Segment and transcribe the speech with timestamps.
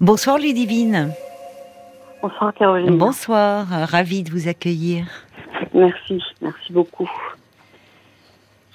[0.00, 1.12] Bonsoir Ludivine.
[2.22, 2.96] Bonsoir Caroline.
[2.98, 5.06] Bonsoir, ravi de vous accueillir.
[5.74, 7.10] Merci, merci beaucoup.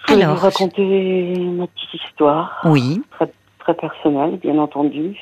[0.06, 5.18] Je vais Alors, vous raconter ma petite histoire, Oui, très, très personnelle, bien entendu,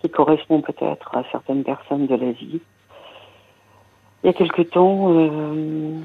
[0.00, 2.60] qui correspond peut-être à certaines personnes de la vie.
[4.24, 6.00] Il y a quelque temps, euh,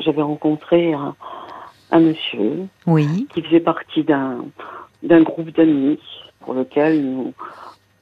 [0.00, 1.14] j'avais rencontré un,
[1.90, 4.46] un monsieur oui, qui faisait partie d'un
[5.02, 6.00] d'un groupe d'amis
[6.46, 7.34] pour lequel nous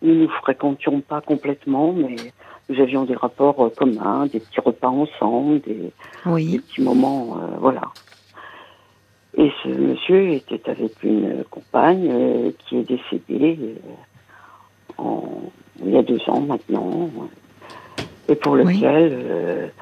[0.03, 2.17] nous nous fréquentions pas complètement, mais
[2.69, 5.91] nous avions des rapports euh, communs, des petits repas ensemble, des,
[6.25, 7.81] petits moments, euh, voilà.
[9.37, 13.75] Et ce monsieur était avec une compagne euh, qui est décédée euh,
[14.99, 15.25] en,
[15.83, 17.09] il y a deux ans maintenant,
[18.29, 19.73] et pour lequel,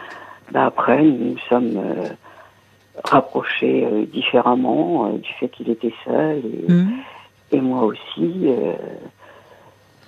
[0.53, 1.81] bah, après, nous nous sommes
[3.05, 6.89] rapprochés différemment du fait qu'il était seul et, Hmm,
[7.53, 8.31] et moi aussi.
[8.47, 8.73] euh,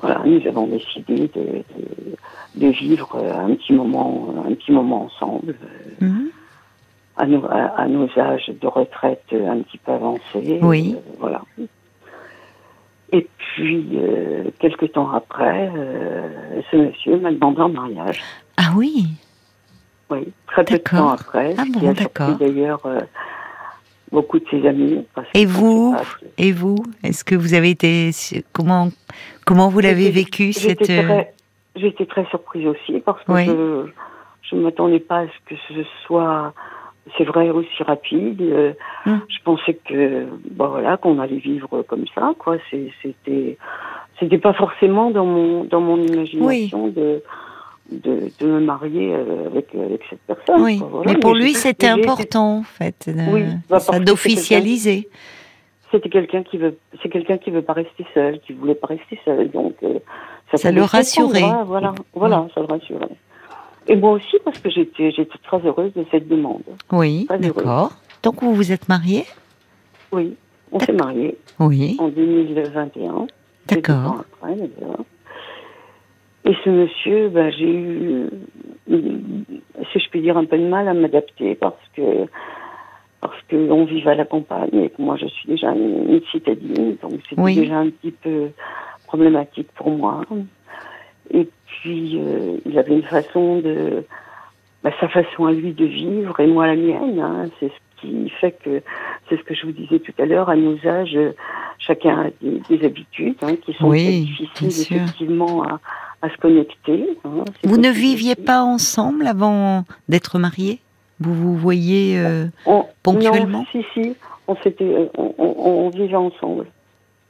[0.01, 5.55] voilà, nous avons décidé de, de, de vivre un petit moment, un petit moment ensemble.
[6.01, 6.27] hmm.
[7.17, 10.59] à nos, à, à nos âges de retraite un petit peu avancés.
[10.63, 10.97] Oui.
[10.97, 11.43] euh, voilà.
[13.13, 18.21] Et puis, euh, quelques temps après, euh, ce monsieur m'a demandé en mariage.
[18.57, 19.07] Ah oui,
[20.11, 21.55] Oui, très peu de temps après.
[21.57, 22.37] Ah bon, d'accord.
[22.39, 22.81] d'ailleurs
[24.15, 25.05] beaucoup de ses amis.
[25.35, 26.03] Et vous pas,
[26.39, 28.11] et vous Est-ce que vous avez été
[28.53, 28.89] comment
[29.45, 31.35] comment vous l'avez vécu cette J'étais euh, très,
[31.77, 33.47] j'étais très surprise aussi parce que Oui.
[34.43, 36.55] je ne m'attendais pas à ce que ce soit,
[37.19, 38.41] c'est vrai, aussi rapide.
[38.41, 38.73] Euh,
[39.07, 39.21] Hum.
[39.29, 42.57] Je pensais que, bon voilà, qu'on allait vivre comme ça, quoi.
[42.71, 43.59] C'était,
[44.19, 47.23] c'était pas forcément dans mon dans mon imagination de,
[47.91, 50.63] de de me marier euh, avec avec cette personne.
[50.63, 51.13] Oui, quoi, voilà.
[51.13, 55.09] mais pour lui c'était important en fait, de- Oui, bah, ça d'officialiser.
[55.93, 59.19] C'était quelqu'un qui veut, c'est quelqu'un qui veut pas rester seul, qui voulait pas rester
[59.25, 59.99] seul, donc euh,
[60.55, 61.43] Ça le rassurait.
[61.67, 63.09] voilà, voilà, ça le rassurait.
[63.87, 66.63] Et moi aussi parce que j'étais, j'étais très heureuse de cette demande.
[66.91, 67.93] Oui, Très d'accord.
[68.23, 69.25] Donc vous vous êtes mariés
[70.11, 70.35] Oui,
[70.73, 73.27] on s'est mariés Oui, en 2021.
[73.69, 74.25] Quelques d'accord.
[74.43, 74.57] après.
[76.47, 78.29] Et ce monsieur, ben, j'ai eu,
[78.89, 82.27] si je puis dire, un peu de mal à m'adapter parce que
[83.21, 86.21] parce que on vit à la campagne et que moi je suis déjà une, une
[86.31, 87.55] citadine, donc c'était Oui.
[87.55, 88.51] déjà un petit peu
[89.07, 90.21] problématique pour moi.
[91.31, 94.05] Et puis euh, il avait une façon de,
[94.83, 97.19] ben, sa façon à lui de vivre et moi la mienne.
[97.19, 97.47] hein.
[97.59, 98.83] c'est ce qui fait que
[99.31, 100.51] c'est ce que je vous disais tout à l'heure.
[100.51, 101.19] À nos âges,
[101.79, 105.81] chacun a des, des habitudes hein, qui sont Oui, difficiles effectivement à,
[106.25, 107.07] à se connecter.
[107.25, 107.45] hein.
[107.63, 110.81] Vous ne viviez pas ensemble avant d'être mariés?
[111.21, 113.59] Vous vous voyez euh, On- ponctuellement?
[113.61, 114.15] Non, si, si,
[114.49, 116.67] on, s'était, euh, on, on- vivait ensemble.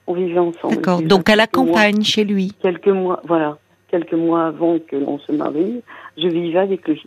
[0.06, 0.76] On vivait ensemble.
[0.76, 1.02] D'accord.
[1.02, 2.52] Donc à la mois- campagne, chez lui?
[2.62, 3.58] Quelques mois, voilà.
[3.88, 5.82] Quelques mois avant que l'on se marie,
[6.16, 7.02] je vivais avec lui.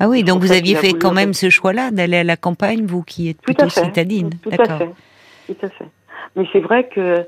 [0.00, 3.02] Ah oui, donc vous aviez fait quand même ce choix-là d'aller à la campagne, vous
[3.02, 3.84] qui êtes Tout plutôt à fait.
[3.84, 4.30] citadine.
[4.42, 4.78] Tout à D'accord.
[4.78, 4.90] fait.
[5.54, 5.88] Tout à fait.
[6.36, 7.24] Mais c'est vrai que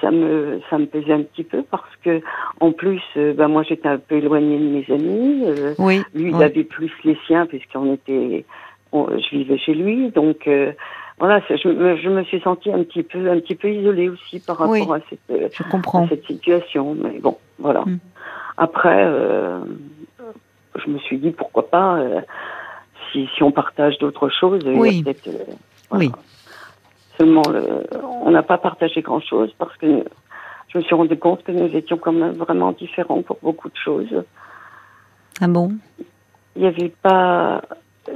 [0.00, 2.20] ça me ça me pesait un petit peu parce que
[2.60, 5.42] en plus, euh, ben moi j'étais un peu éloignée de mes amis.
[5.46, 6.02] euh, Oui.
[6.14, 6.42] lui, il oui.
[6.44, 8.44] avait plus les siens puisqu'on était,
[8.92, 10.72] on- je vivais chez lui, donc euh,
[11.18, 14.38] voilà, je, me- je me suis sentie un petit peu, un petit peu isolée aussi
[14.40, 14.86] par rapport Oui.
[14.92, 16.06] à cette, euh, Je à comprends.
[16.08, 16.94] cette situation.
[16.94, 17.80] Mais bon, voilà.
[17.80, 17.98] Mm.
[18.56, 19.04] Après,
[20.76, 21.98] je me suis dit pourquoi pas,
[23.12, 25.02] si, si on partage d'autres choses, il y a Oui.
[25.02, 25.28] peut-être,
[25.90, 26.04] voilà.
[26.06, 26.12] Oui.
[27.18, 27.84] Seulement, le-
[28.22, 30.04] on n'a pas partagé grand-chose parce que
[30.68, 33.76] je me suis rendu compte que nous étions quand même vraiment différents pour beaucoup de
[33.76, 34.24] choses
[35.40, 35.72] Ah bon?
[36.56, 37.62] Il n'y avait pas,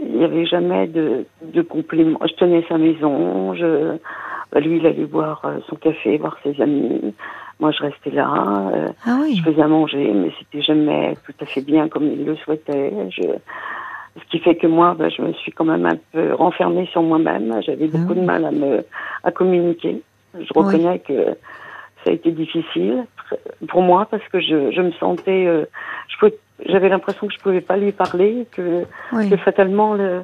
[0.01, 2.19] il y avait jamais de, de complément.
[2.27, 3.97] Je tenais sa maison, je,
[4.59, 7.15] lui il allait boire euh, son café, voir ses amis.
[7.61, 9.37] Moi je restais là, euh, Ah oui.
[9.37, 12.93] je faisais à manger, mais c'était jamais tout à fait bien comme il le souhaitait.
[13.11, 13.23] Je,
[14.19, 17.03] ce qui fait que moi, bah, je me suis quand même un peu renfermée sur
[17.03, 17.61] moi-même.
[17.63, 18.21] J'avais Ah beaucoup oui.
[18.21, 18.85] de mal à me,
[19.25, 20.03] à communiquer.
[20.35, 21.37] Je reconnais que
[22.05, 23.05] ça a été difficile
[23.69, 25.65] pour moi parce que je, je me sentais, euh,
[26.67, 29.31] j'avais l'impression que je pouvais pas lui parler, que, Oui.
[29.31, 30.23] que fatalement le,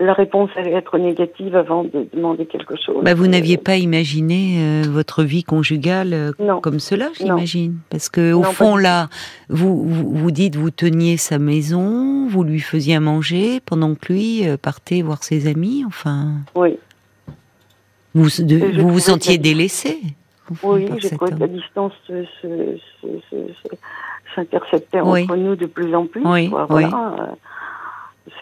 [0.00, 3.02] la réponse allait être négative avant de demander quelque chose.
[3.02, 6.60] Bah, vous n'aviez pas imaginé euh, votre vie conjugale euh, Non.
[6.60, 7.78] comme cela, j'imagine?
[7.90, 9.08] Parce que au Non, fond, là,
[9.48, 14.12] vous, vous vous dites, vous teniez sa maison, vous lui faisiez à manger pendant que
[14.12, 15.82] lui euh, partait voir ses amis.
[15.86, 16.78] Enfin, Oui,
[18.14, 19.98] vous de- je vous, sentiez délaissé.
[20.62, 23.76] oui, j'ai cet trouvé que la distance se- se- se- se- se-
[24.34, 25.24] s'interceptait Oui.
[25.24, 26.22] entre nous de plus en plus.
[26.24, 26.84] Oui, quoi, oui.
[26.88, 27.34] voilà.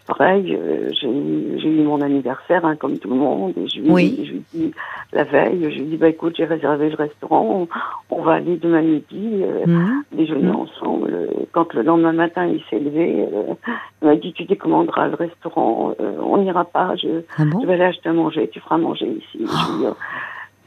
[0.08, 3.66] Euh, pareil, euh, j'ai eu, j'ai eu mon anniversaire, hein, comme tout le monde, et
[3.68, 4.20] je lui, Oui.
[4.24, 4.72] je lui dis,
[5.12, 7.66] la veille, je lui dis, bah écoute, j'ai réservé le restaurant,
[8.10, 10.04] on, on va aller demain midi euh, Mhm.
[10.12, 10.56] déjeuner Mhm.
[10.56, 11.10] ensemble.
[11.12, 13.54] Euh, Quand le lendemain matin, il s'est levé, euh,
[14.02, 17.60] il m'a dit, tu décommanderas le restaurant, euh, on n'ira pas, je, Ah bon?
[17.60, 19.24] je vais aller acheter à manger, tu feras manger ici.
[19.34, 19.38] Je
[19.72, 19.84] lui dis,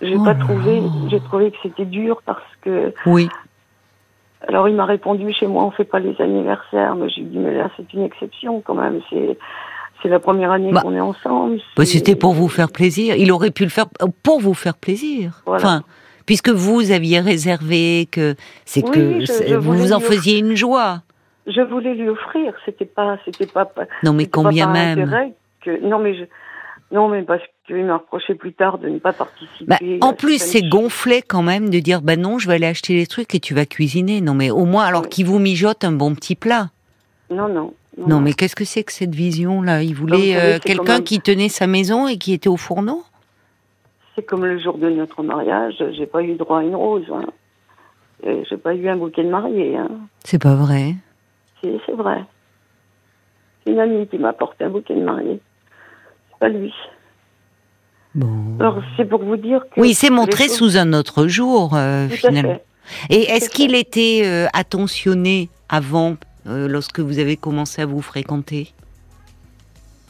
[0.01, 3.29] j'ai Oh pas trouvé, j'ai trouvé que c'était dur parce que Oui.
[4.47, 7.53] Alors il m'a répondu chez moi on fait pas les anniversaires, mais j'ai dit mais
[7.55, 9.37] là c'est une exception quand même, c'est
[10.01, 11.59] c'est la première année Bah, qu'on est ensemble.
[11.75, 13.15] Bah, C'était pour vous faire plaisir.
[13.17, 13.87] Il aurait pu le faire
[14.23, 15.41] pour vous faire plaisir.
[15.45, 15.61] Voilà.
[15.61, 15.81] Enfin,
[16.25, 21.01] puisque vous aviez réservé que c'est Oui, que je- vous en faisiez une joie.
[21.47, 23.69] Je voulais lui offrir, c'était pas c'était pas
[24.03, 25.33] Non mais pas combien même intérêt
[25.65, 26.23] que non mais je
[26.91, 29.65] non mais parce qu'il m'a reproché plus tard de ne pas participer.
[29.67, 32.95] Bah, en plus, c'est gonflé quand même de dire bah non, je vais aller acheter
[32.95, 34.21] les trucs et tu vas cuisiner.
[34.21, 35.09] Non mais au moins alors Oui.
[35.09, 36.69] qu'il vous mijote un bon petit plat.
[37.31, 37.73] Non non.
[37.97, 41.19] Non mais qu'est-ce que c'est que cette vision là Il voulait euh, quelqu'un même- qui
[41.19, 43.03] tenait sa maison et qui était au fourneau?
[44.15, 47.05] C'est comme le jour de notre mariage, j'ai pas eu droit à une rose.
[47.13, 47.25] Hein.
[48.49, 49.77] J'ai pas eu un bouquet de mariée.
[49.77, 49.89] Hein.
[50.25, 50.95] C'est pas vrai.
[51.61, 52.23] C'est c'est vrai.
[53.63, 55.39] C'est une amie qui m'a apporté un bouquet de mariée.
[56.39, 56.73] Pas lui.
[58.15, 58.57] Bon.
[58.59, 59.79] Alors c'est pour vous dire que.
[59.79, 62.53] Oui, c'est montré choses- sous un autre jour euh, Tout à finalement.
[62.53, 62.65] fait.
[63.15, 66.15] Et est-ce qu'il était euh, attentionné avant,
[66.47, 68.73] euh, lorsque vous avez commencé à vous fréquenter?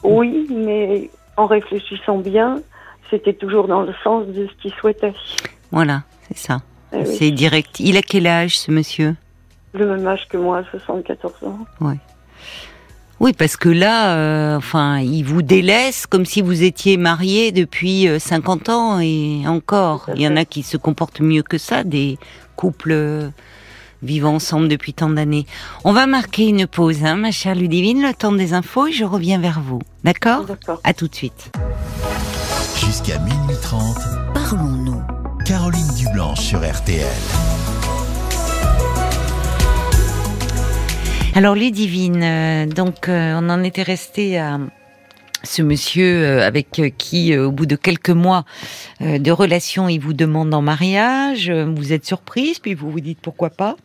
[0.02, 2.62] Oui, mais en réfléchissant bien,
[3.10, 5.12] c'était toujours dans le sens de ce qu'il souhaitait.
[5.72, 6.62] Voilà, c'est ça.
[6.94, 7.06] Eh oui.
[7.06, 7.80] C'est direct.
[7.80, 9.14] Il a quel âge, ce monsieur?
[9.74, 11.58] Le même âge que moi, 74 ans.
[13.20, 18.08] Oui, parce que là, euh, enfin, il vous délaisse comme si vous étiez marié depuis
[18.08, 20.08] euh, 50 ans et encore.
[20.14, 22.18] Il y en a qui se comportent mieux que ça, des
[22.56, 23.28] couples euh,
[24.02, 25.44] vivant ensemble depuis tant d'années.
[25.84, 29.04] On va marquer une pause, hein, ma chère Ludivine, le temps des infos et je
[29.04, 29.80] reviens vers vous.
[30.02, 30.44] D'accord?
[30.44, 30.80] D'accord.
[30.82, 31.52] À tout de suite.
[32.74, 33.98] Jusqu'à minuit 30,
[34.32, 35.02] Parlons-nous.
[35.44, 37.04] Caroline Dublanche sur RTL.
[41.36, 44.58] Alors les divines, euh, donc euh, on en était resté à
[45.44, 48.44] ce monsieur euh, avec qui, au bout de quelques mois
[49.00, 51.50] de relation, il vous demande en mariage.
[51.50, 53.76] Vous êtes surprise, puis vous vous dites pourquoi pas.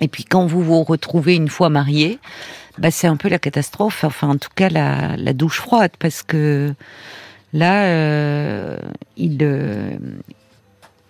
[0.00, 2.18] Et puis quand vous vous retrouvez une fois marié,
[2.76, 4.04] bah, c'est un peu la catastrophe.
[4.04, 6.74] Enfin, en tout cas, la, douche froide, parce que
[7.52, 8.76] là,
[9.16, 9.38] il,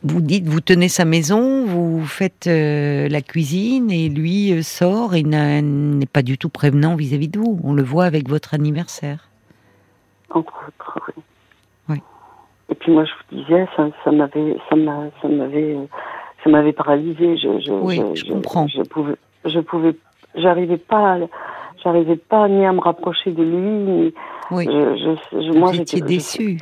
[0.05, 5.15] vous dites, vous tenez sa maison, vous faites euh, la cuisine et lui euh, sort
[5.15, 7.61] et n'est pas du tout prévenant vis-à-vis de vous.
[7.65, 9.29] On le voit avec votre anniversaire.
[10.31, 11.23] Entre autres, oui.
[11.89, 12.03] Oui.
[12.69, 15.77] Et puis moi, je vous disais, ça, m'avait, ça m'a, ça m'avait,
[16.45, 17.37] ça m'avait paralysé.
[17.37, 18.69] Je, je, Oui, je comprends.
[18.69, 19.97] Je pouvais, je pouvais,
[20.37, 21.19] j'arrivais pas,
[21.83, 23.59] j'arrivais pas ni à me rapprocher de lui.
[23.59, 24.15] Ni,
[24.53, 26.59] Oui, je, moi, j'étais déçu.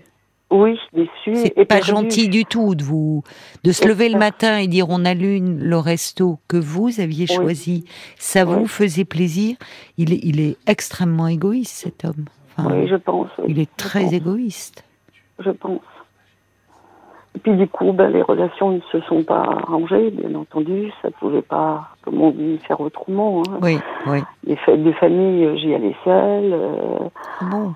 [0.51, 1.35] Oui, déçu.
[1.35, 3.23] C'est pas gentil du tout de vous
[3.65, 7.27] de se Et lever le matin et dire on allume le resto que vous aviez
[7.29, 7.35] Oui.
[7.35, 7.85] choisi.
[8.17, 9.57] Ça vous faisait plaisir.
[9.99, 12.27] Il est, il est extrêmement égoïste cet homme.
[12.57, 13.29] Enfin, Oui, je pense.
[13.39, 13.47] oui.
[13.49, 14.85] il est très égoïste.
[15.41, 15.81] je pense.
[17.35, 20.91] Et puis du coup, ben, les relations ne se sont pas arrangées, bien entendu.
[21.03, 23.43] Ça pouvait pas, comme on dit, faire autrement.
[23.47, 23.59] Hein.
[23.61, 24.21] Oui, oui.
[24.45, 26.53] Les fêtes de famille, j'y allais seule.
[26.55, 26.99] euh,
[27.51, 27.75] Bon,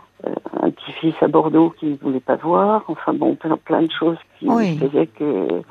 [1.01, 2.85] petit-fils à Bordeaux qui ne voulait pas voir.
[2.89, 4.79] Enfin bon, plein, plein de choses qui Oui.
[4.79, 5.63] faisaient que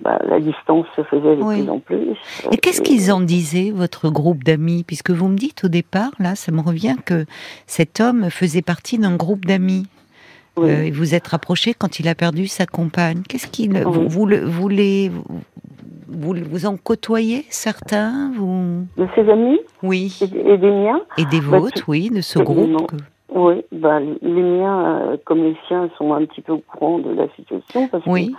[0.00, 1.62] bah, la distance se faisait de Oui.
[1.62, 2.16] plus en plus.
[2.50, 4.84] Et qu'est-ce qu'ils en disaient, votre groupe d'amis?
[4.84, 7.24] Puisque vous me dites au départ, là, ça me revient que
[7.66, 9.86] cet homme faisait partie d'un groupe d'amis.
[10.56, 10.70] Oui.
[10.70, 13.22] Euh, vous êtes rapproché quand il a perdu sa compagne.
[13.28, 13.76] Qu'est-ce qu'il.
[13.82, 14.06] Vous, Oui.
[14.08, 15.10] vous, le- vous les.
[16.06, 18.86] Vous, vous, en côtoyez certains vous...
[18.96, 19.58] De ses amis?
[19.82, 20.16] Oui.
[20.20, 21.00] et, et des miens?
[21.18, 22.86] Et des Bah, vôtres, tu- oui, de ce groupe.
[22.86, 22.96] que-
[23.34, 27.12] Oui, bah, les miens, euh, comme les siens, sont un petit peu au courant de
[27.12, 28.36] la situation parce Oui, que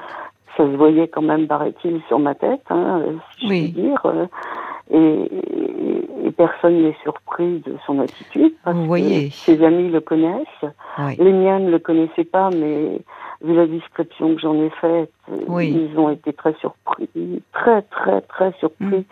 [0.58, 3.02] ça se voyait quand même, paraît-il, sur ma tête, hein,
[3.38, 3.68] si Oui.
[3.68, 4.28] je puis dire.
[4.92, 9.30] et, et- et personne n'est surpris de son attitude parce Vous voyez.
[9.30, 10.66] que ses amis le connaissent.
[11.00, 11.16] oui.
[11.20, 13.00] Les miens ne le connaissaient pas, mais
[13.46, 15.90] vu la description que j'en ai faite, euh, Oui.
[15.92, 17.10] ils ont été très surpris,
[17.54, 19.06] très très très surpris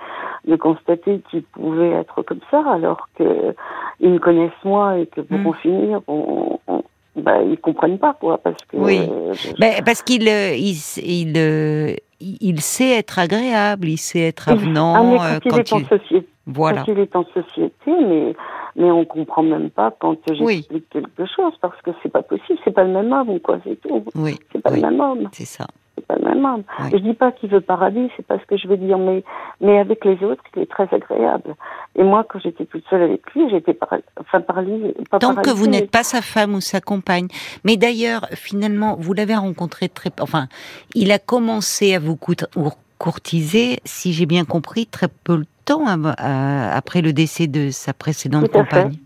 [0.46, 0.52] Mm.
[0.52, 3.56] de constater qu'ils pouvaient être comme ça, alors que
[4.00, 5.48] ils me connaissent moi et que pour Mm.
[5.48, 6.84] en finir, on, on-
[7.16, 8.98] bah, ils comprennent pas quoi, parce que Oui.
[9.10, 14.28] euh, je- Ben, parce qu'il euh, il, il, euh, il sait être agréable, il sait
[14.30, 16.84] être Ah, avenant mais euh, quand il quand est en société, Voilà.
[16.86, 17.72] quand il est en société,
[18.08, 18.36] mais
[18.76, 20.56] mais on comprend même pas quand Oui.
[20.58, 23.80] j'explique quelque chose, parce que c'est pas possible, c'est pas le même homme, quoi, c'est
[23.82, 25.30] tout, Oui, c'est pas oui, le même homme.
[25.32, 25.68] c'est ça.
[25.96, 26.64] c'est pas le même homme.
[26.82, 26.90] Oui.
[26.94, 29.24] Je dis pas qu'il veut paradis, c'est pas ce que je veux dire, mais
[29.62, 31.56] Mais avec les autres, il est très agréable.
[31.96, 33.94] Et moi, quand j'étais toute seule avec lui, j'étais par...
[34.20, 34.94] enfin, paralysée.
[35.10, 37.28] Pas Tant que vous n'êtes pas sa femme ou sa compagne.
[37.64, 40.10] Mais d'ailleurs, finalement, vous l'avez rencontré très...
[40.20, 40.48] Enfin,
[40.96, 45.86] il a commencé à vous court- ou courtiser, si j'ai bien compris, très peu temps
[45.88, 48.70] à- après le décès de sa précédente Tout à fait.
[48.84, 48.98] compagne.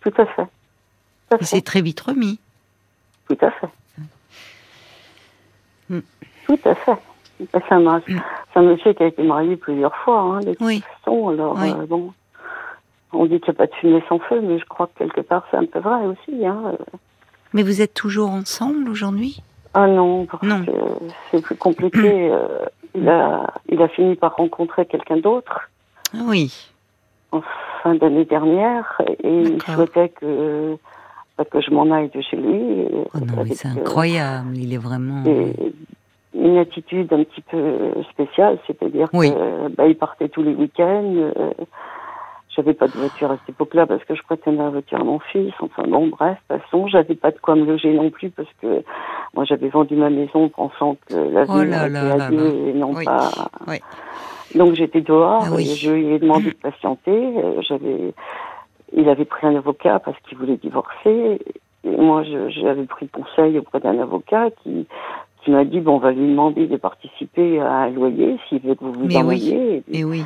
[0.00, 0.44] Tout à fait.
[0.44, 1.44] Tout à Il fait.
[1.44, 2.38] s'est très vite remis.
[3.28, 3.68] Tout à fait.
[5.88, 6.00] Mm.
[6.46, 6.96] Tout à fait.
[7.52, 10.82] C'est un, monsieur qui a été marié plusieurs fois, hein, de toute Oui.
[11.04, 11.28] façon.
[11.30, 11.70] Alors, Oui.
[11.72, 12.12] euh, bon,
[13.12, 15.20] on dit qu'il n'y a pas de fumée sans feu, mais je crois que quelque
[15.22, 16.44] part c'est un peu vrai aussi.
[16.44, 16.60] Hein.
[16.72, 16.76] euh.
[17.54, 19.42] Mais vous êtes toujours ensemble aujourd'hui?
[19.72, 20.64] Ah non, parce Non.
[20.64, 20.70] que
[21.30, 22.30] c'est plus compliqué.
[22.30, 22.64] euh,
[22.94, 25.70] il, a, il a fini par rencontrer quelqu'un d'autre
[26.14, 26.52] Oui.
[27.32, 27.42] en
[27.82, 30.76] fin d'année dernière et il souhaitait que,
[31.38, 32.86] bah, que je m'en aille de chez lui.
[33.14, 34.56] Oh non, mais avec, c'est euh, incroyable.
[34.56, 35.24] Il est vraiment...
[35.26, 35.54] et
[36.34, 39.32] une attitude un petit peu spéciale, c'est-à-dire Oui.
[39.32, 41.14] que bah, il partait tous les week-ends.
[41.16, 41.50] euh,
[42.56, 45.18] j'avais pas de voiture à cette époque-là parce que je prétendais la voiture à mon
[45.20, 45.52] fils.
[45.60, 48.48] Enfin bon, bref, de toute façon, j'avais pas de quoi me loger non plus parce
[48.60, 48.82] que
[49.34, 52.50] moi j'avais vendu ma maison pensant que la vie Oh là été là adieu là.
[52.68, 53.04] et non Oui.
[53.04, 53.30] pas.
[53.68, 53.76] Oui.
[54.54, 55.70] Donc j'étais dehors Ah oui.
[55.70, 57.10] et je lui ai demandé de patienter.
[57.12, 58.12] Euh, J'avais,
[58.96, 61.38] il avait pris un avocat parce qu'il voulait divorcer.
[61.84, 64.86] Et moi, j'avais pris conseil auprès d'un avocat qui,
[65.44, 68.74] qui m'a dit bon, on va lui demander de participer à un loyer s'il veut
[68.74, 69.82] que vous vous Mais en oui.
[69.90, 70.24] Et oui.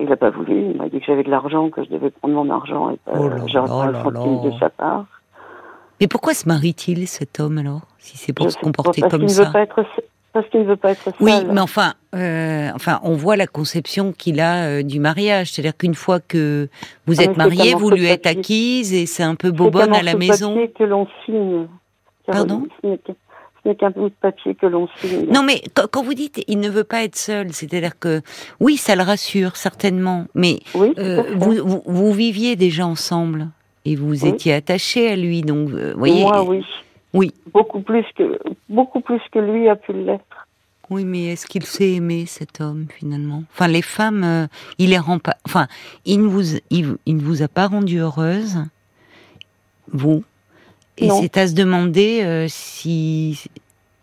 [0.00, 0.70] il n'a pas voulu.
[0.72, 3.12] Il m'a dit que j'avais de l'argent, que je devais prendre mon argent et pas,
[3.14, 5.04] Oh pas un centime de sa part.
[6.00, 9.12] Mais pourquoi se marie-t-il, cet homme, alors Si c'est pour Je se pas, comporter parce
[9.12, 9.84] comme ça veut pas être,
[10.32, 11.12] parce qu'il ne veut pas être seul.
[11.20, 15.50] Oui, mais enfin, euh, enfin, on voit la conception qu'il a euh, du mariage.
[15.52, 16.68] C'est-à-dire qu'une fois que
[17.06, 19.94] vous Ah, êtes c'est marié, vous lui êtes acquise et c'est un peu C'est bobonne
[19.94, 20.54] à la maison.
[20.54, 21.66] papier que l'on signe.
[22.26, 22.86] Pardon Ce
[23.68, 25.26] n'est qu'un- bout de papier que l'on signe.
[25.32, 28.20] Non, mais quand, vous dites il ne veut pas être seul, c'est-à-dire que
[28.60, 33.48] oui, ça le rassure certainement, mais Oui, euh, vous, vous, vous viviez déjà ensemble
[33.84, 34.28] et vous Oui.
[34.28, 36.22] étiez attaché à lui, donc vous voyez.
[36.22, 36.64] Moi, oui.
[37.12, 37.32] Oui.
[37.52, 38.38] Beaucoup plus que
[38.68, 40.46] beaucoup plus que lui a pu l'être.
[40.90, 43.44] Oui, mais est-ce qu'il s'est aimé cet homme finalement?
[43.52, 44.46] Enfin, les femmes, euh,
[44.78, 45.36] il les rend pas.
[45.46, 45.68] Enfin,
[46.04, 48.58] il ne vous, il, ne vous a pas rendu heureuse,
[49.92, 50.24] vous?
[50.98, 53.44] Et c'est à se demander euh, si,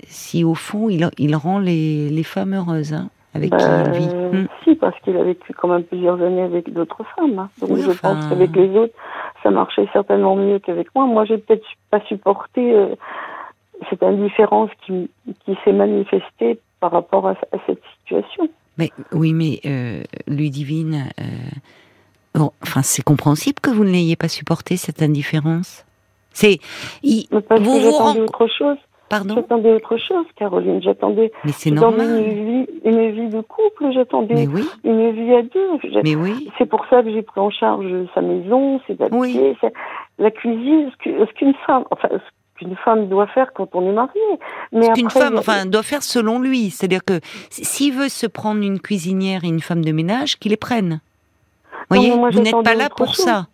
[0.07, 4.09] si au fond, il, il rend les, les femmes heureuses hein, avec qui il vit.
[4.13, 4.47] euh, Hmm.
[4.63, 7.39] Si, parce qu'il a vécu quand même plusieurs années avec d'autres femmes.
[7.39, 7.49] hein.
[7.61, 8.93] Donc Oui, je enfin- pense qu'avec les autres,
[9.43, 11.05] ça marchait certainement mieux qu'avec moi.
[11.05, 12.95] Moi, j'ai peut-être pas supporté euh,
[13.89, 15.09] cette indifférence qui,
[15.45, 18.49] qui s'est manifestée par rapport à, à cette situation.
[18.77, 21.23] Mais oui, mais euh, Ludivine, euh,
[22.35, 25.85] bon, enfin, c'est compréhensible que vous ne l'ayez pas supporté cette indifférence.
[26.33, 26.59] C'est,
[27.01, 28.77] il- Mais parce vous que vous autre chose.
[29.09, 30.81] Pardon, J'attendais autre chose, Caroline.
[30.81, 32.07] J'attendais mais c'est normal.
[32.07, 33.91] une vie, une vie de couple.
[33.93, 35.79] J'attendais Mais oui, une vie à deux.
[35.91, 36.49] J'a- mais oui.
[36.57, 39.57] C'est pour ça que j'ai pris en charge sa maison, ses papiers, Oui.
[39.61, 39.69] sa-
[40.19, 42.19] la cuisine, ce qu'une femme, enfin, ce
[42.59, 44.19] qu'une femme doit faire quand on est marié.
[44.71, 46.71] Mais Ce qu'une femme, il enfin, doit faire selon lui.
[46.71, 50.57] C'est-à-dire que s'il veut se prendre une cuisinière et une femme de ménage, qu'il les
[50.57, 50.99] prenne.
[51.89, 53.25] Vous Non, voyez, moi, vous n'êtes pas là pour chose.
[53.25, 53.47] ça.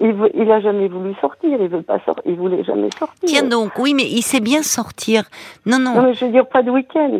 [0.00, 1.58] Il, a jamais voulu sortir.
[1.60, 2.22] Il veut pas sortir.
[2.26, 3.24] Il voulait jamais sortir.
[3.26, 5.24] Tiens donc, oui, mais il sait bien sortir.
[5.64, 5.94] Non, non.
[5.94, 7.10] Non, mais je veux dire pas de week-end.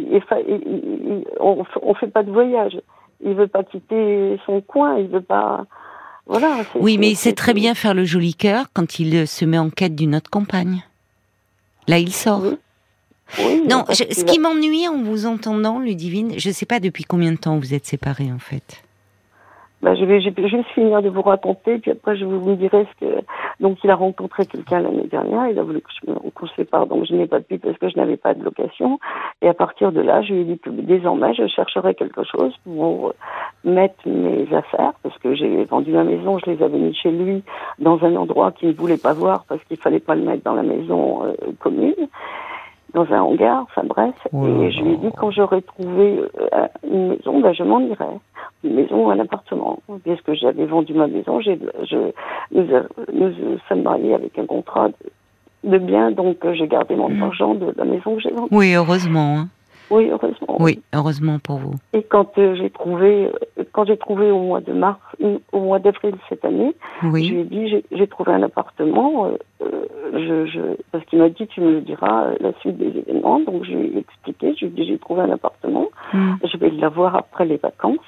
[1.41, 2.79] On, on fait pas de voyage.
[3.25, 4.99] Il veut pas quitter son coin.
[4.99, 5.65] Il veut pas.
[6.27, 6.59] Voilà.
[6.75, 9.59] Oui, mais il sait très bien faire le joli cœur quand il euh, se met
[9.59, 10.83] en quête d'une autre compagne.
[11.89, 12.41] Là, il sort.
[12.43, 12.57] Oui.
[13.39, 17.03] Oui, Non, je- ce qui m'ennuie en vous entendant, Ludivine, je ne sais pas depuis
[17.05, 18.83] combien de temps vous êtes séparés en fait.
[19.87, 23.23] Bah, je vais juste finir de vous raconter, puis après je vous dirai ce que.
[23.61, 26.55] Donc il a rencontré quelqu'un l'année dernière, il a voulu que je me qu'on se
[26.57, 28.99] sépare, donc je n'ai pas pu parce que je n'avais pas de location.
[29.43, 32.53] Et à partir de là, je lui ai dit que désormais je chercherai quelque chose
[32.65, 33.15] pour
[33.63, 37.45] mettre mes affaires, parce que j'ai vendu ma maison, je les avais mis chez lui
[37.79, 40.55] dans un endroit qu'il ne voulait pas voir parce qu'il fallait pas le mettre dans
[40.55, 42.09] la maison euh, commune
[42.97, 44.15] dans un hangar, enfin bref.
[44.33, 46.19] Oh et je lui ai dit quand j'aurai trouvé
[46.55, 48.07] euh, une maison, ben, je m'en irai.
[48.65, 49.79] Une maison ou un appartement.
[50.03, 51.99] Puisque j'avais vendu ma maison, j'ai, je,
[52.53, 56.97] nous, a- nous sommes mariés avec un contrat de, de bien, donc euh, j'ai gardé
[56.97, 57.23] mon Mm.
[57.23, 58.49] argent de la maison que j'ai vendue.
[58.51, 59.37] Oui, heureusement.
[59.41, 59.49] hein.
[59.91, 60.57] Oui, heureusement.
[60.59, 61.75] Oui, heureusement pour vous.
[61.93, 63.31] Et quand euh, j'ai trouvé,
[63.73, 64.99] quand j'ai trouvé au mois de mars,
[65.53, 69.27] au mois d'avril cette année, je lui ai dit j'ai, j'ai trouvé un appartement.
[69.27, 70.61] euh, euh, je, je,
[70.93, 73.41] parce qu'il m'a dit tu me le diras euh, la suite des événements.
[73.41, 74.55] Donc je lui ai expliqué.
[74.59, 75.87] Je lui ai dit j'ai trouvé un appartement.
[76.13, 76.35] Hmm.
[76.45, 77.99] Je vais l'avoir après les vacances.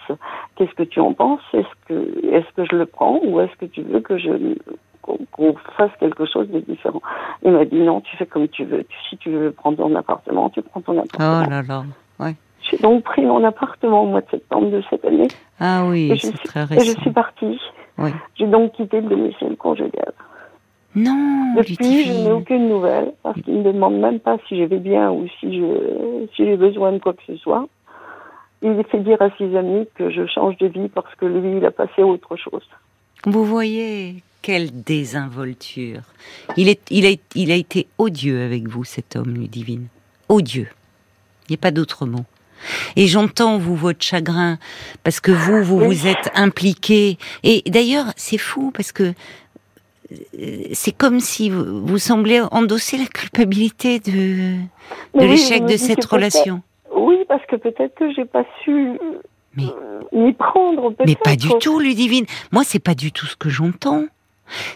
[0.56, 1.40] Qu'est-ce que tu en penses?
[1.52, 4.30] Est-ce que est-ce que je le prends ou est-ce que tu veux que je
[5.32, 7.00] qu'on fasse quelque chose de différent
[7.44, 8.84] Il m'a dit non, tu fais comme tu veux.
[9.08, 11.50] Si tu veux prendre ton appartement, tu prends ton Oh appartement.
[11.50, 11.84] là là.
[12.20, 12.34] Ouais.
[12.62, 15.28] J'ai donc pris mon appartement au mois de septembre de cette année.
[15.60, 16.92] Ah oui, Et c'est très Et récent.
[16.96, 17.58] je suis partie.
[17.96, 18.10] Oui.
[18.36, 20.12] J'ai donc quitté le domicile conjugal.
[20.94, 24.64] Non, Depuis, je n'ai aucune nouvelle parce qu'il ne me demande même pas si je
[24.64, 27.66] vais bien ou si je si j'ai besoin de quoi que ce soit.
[28.62, 31.64] Il fait dire à ses amis que je change de vie parce que lui, il
[31.64, 32.66] a passé à autre chose.
[33.26, 36.00] Vous voyez quelle désinvolture.
[36.57, 39.87] Il, est, il, a, il a été odieux avec vous, cet homme, Ludivine.
[40.28, 40.68] Odieux.
[41.49, 42.25] Il n'y a pas d'autre mot.
[42.97, 44.59] Et j'entends, vous, votre chagrin,
[45.04, 47.16] parce que vous, vous vous êtes impliqué.
[47.45, 49.12] Et d'ailleurs, c'est fou, parce que
[50.38, 54.57] euh, c'est comme si vous, vous semblez endosser la culpabilité de, de
[55.14, 56.62] Mais oui, l'échec de cette relation.
[56.95, 58.99] Oui, parce que peut-être que j'ai pas su
[59.57, 60.95] Mais- euh, m'y prendre.
[61.07, 62.26] Mais pas du tout, Ludivine.
[62.50, 64.04] Moi, c'est pas du tout ce que j'entends.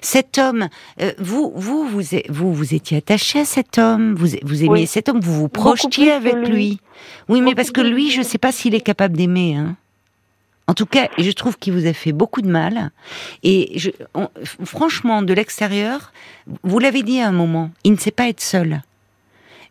[0.01, 0.69] Cet homme,
[1.01, 4.87] euh, vous, vous, vous, vous, vous étiez attaché à cet homme, vous, vous aimiez Oui.
[4.87, 6.49] cet homme, vous vous projetiez avec lui.
[6.49, 6.81] lui.
[7.29, 8.25] Oui, mais parce que lui, je lui.
[8.25, 9.57] sais pas s'il est capable d'aimer.
[9.57, 9.77] Hein.
[10.69, 12.91] En tout cas, je trouve qu'il vous a fait beaucoup de mal.
[13.43, 14.29] Et je, on-
[14.65, 16.13] franchement, de l'extérieur,
[16.63, 18.81] vous l'avez dit à un moment, il ne sait pas être seul.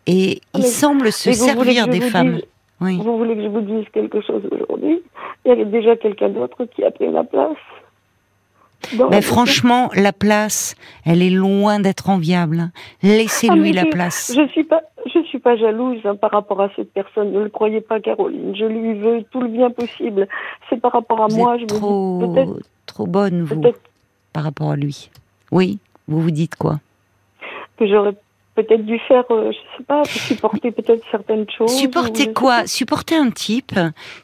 [0.08, 2.36] Et il Mais- semble se servir des femmes.
[2.36, 2.46] dise-
[2.82, 2.98] Oui.
[2.98, 5.02] Vous voulez que je vous dise quelque chose aujourd'hui?
[5.46, 7.56] Il y a déjà quelqu'un d'autre qui a pris ma place.
[9.10, 12.72] Mais franchement, la place, elle est loin d'être enviable.
[12.74, 12.74] Ah,
[13.04, 14.34] Laissez-lui mais la je- place.
[14.36, 14.82] Je suis pas,
[15.14, 17.32] je suis pas jalouse hein, par rapport à cette personne.
[17.32, 18.56] Ne le croyez pas, Caroline.
[18.56, 20.28] Je lui veux tout le bien possible.
[20.70, 21.56] C'est par rapport à Vous moi.
[21.56, 23.62] êtes Je me dis trop, trop bonne, vous,
[24.34, 25.10] par rapport à lui.
[25.52, 26.80] Oui, vous vous dites quoi?
[27.78, 28.14] Que j'aurais
[28.56, 31.72] peut-être dû faire, euh, je sais pas, supporter peut-être certaines choses.
[31.76, 32.68] Supporter quoi?
[32.68, 33.80] Supporter un type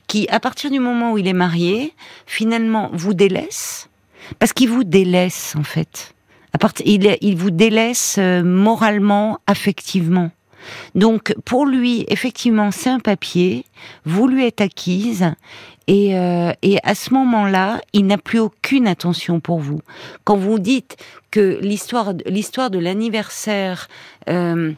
[0.07, 1.93] qui, à partir du moment où il est marié,
[2.25, 3.89] finalement vous délaisse,
[4.39, 6.13] parce qu'il vous délaisse en fait.
[6.53, 10.31] À part- il, il vous délaisse euh, moralement, affectivement.
[10.95, 13.65] Donc pour lui, effectivement, c'est un papier.
[14.05, 15.31] Vous lui êtes acquise.
[15.89, 19.79] Et, euh, et à ce moment-là, il n'a plus aucune attention pour vous.
[20.25, 20.97] Quand vous dites
[21.31, 23.87] que l'histoire, l'histoire de l'anniversaire
[24.27, 24.73] euh,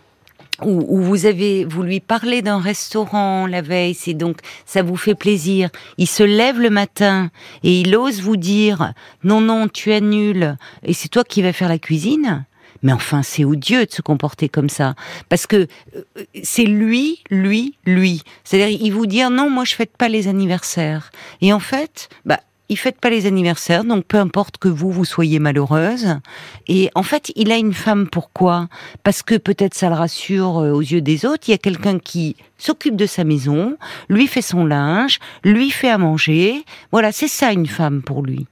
[0.63, 5.15] où, vous avez, vous lui parlez d'un restaurant la veille, c'est donc ça vous fait
[5.15, 5.69] plaisir.
[5.97, 7.29] Il se lève le matin
[7.63, 11.69] et il ose vous dire non non tu annules et c'est toi qui vas faire
[11.69, 12.45] la cuisine?
[12.81, 14.95] Mais enfin, c'est odieux de se comporter comme ça,
[15.27, 16.03] parce que euh,
[16.43, 18.23] c'est lui, lui, lui.
[18.45, 21.11] C'est-à-dire, il vous dit ah non, moi je fête pas les anniversaires.
[21.41, 22.39] Et en fait, bah,
[22.69, 26.19] il fête pas les anniversaires, donc peu importe que vous vous soyez malheureuse.
[26.67, 28.07] Et en fait, il a une femme.
[28.07, 28.67] Pourquoi?
[29.03, 31.47] Parce que peut-être ça le rassure euh, aux yeux des autres.
[31.47, 33.75] Il y a quelqu'un qui s'occupe de sa maison,
[34.07, 36.63] lui fait son linge, lui fait à manger.
[36.91, 38.45] Voilà, c'est ça une femme pour lui.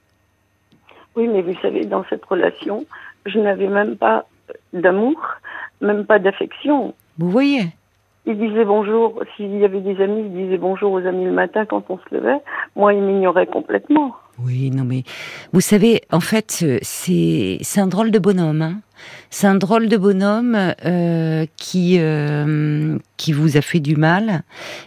[1.14, 2.84] Oui, mais vous savez, dans cette relation,
[3.26, 4.26] je n'avais même pas
[4.72, 5.16] d'amour,
[5.80, 6.94] même pas d'affection.
[7.18, 7.68] Vous voyez?
[8.26, 11.64] Il disait bonjour, s'il y avait des amis, il disait bonjour aux amis le matin
[11.64, 12.40] quand on se levait.
[12.78, 14.14] Moi, il m'ignorait complètement.
[14.42, 15.02] Oui, non mais
[15.52, 18.62] vous savez, en fait, euh, c'est c'est un drôle de bonhomme.
[18.62, 18.80] Hein
[19.30, 24.42] c'est un drôle de bonhomme euh, qui euh, qui vous a fait du mal,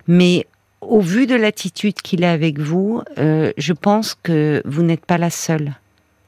[0.08, 0.46] mais
[0.82, 5.18] au vu de l'attitude qu'il a avec vous, euh, je pense que vous n'êtes pas
[5.18, 5.72] la seule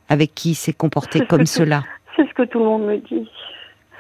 [0.09, 1.83] avec qui il s'est comporté ce comme cela.
[2.15, 3.29] C'est ce que tout le monde me dit.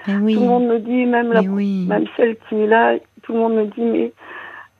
[0.07, 1.85] Oui, Tout le monde me dit, même, la, oui.
[1.87, 4.11] même celle qui est là, tout le monde me dit, mais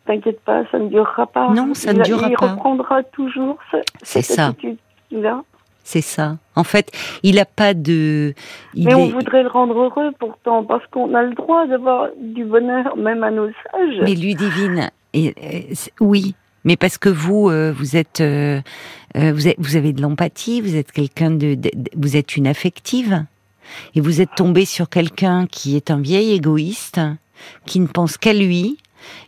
[0.06, 1.50] t'inquiète pas, ça ne durera pas.
[1.50, 2.52] Non, ça il, ne durera il pas.
[2.54, 4.48] reprendra toujours ce- cette ça.
[4.48, 4.78] attitude
[5.10, 5.42] qu'il a.
[5.86, 6.38] C'est ça.
[6.56, 6.92] En fait,
[7.24, 8.34] il a pas de.
[8.74, 12.08] Il Mais on est- voudrait le rendre heureux pourtant, parce qu'on a le droit d'avoir
[12.22, 14.00] du bonheur, même à nos âges.
[14.02, 14.14] Mais
[15.14, 18.62] et, et, c'est- oui, mais parce que vous, euh, vous êtes, euh,
[19.18, 21.58] euh, vous êtes, vous avez de l'empathie, vous êtes quelqu'un de-
[21.98, 23.26] vous êtes une affective,
[23.96, 27.02] et vous êtes tombé sur quelqu'un qui est un vieil égoïste,
[27.66, 28.78] qui ne pense qu'à lui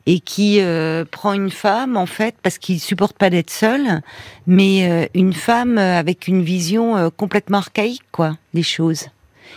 [0.06, 4.02] et qui euh, prend une femme en fait parce qu'il supporte pas d'être seul,
[4.48, 9.08] mais euh, une femme euh, avec une vision euh, complètement archaïque quoi des choses